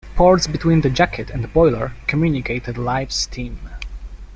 [0.15, 3.59] Ports between the jacket and boiler communicated live steam.